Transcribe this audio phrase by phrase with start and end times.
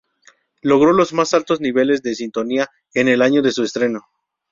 [0.63, 4.03] Logró los más altos niveles de sintonía en el año de su estreno.